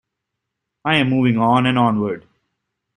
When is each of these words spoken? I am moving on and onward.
I 0.83 0.95
am 0.95 1.11
moving 1.11 1.37
on 1.37 1.67
and 1.67 1.77
onward. 1.77 2.25